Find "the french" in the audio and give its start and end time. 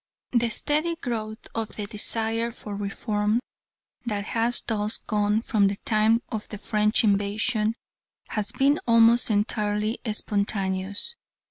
6.47-7.03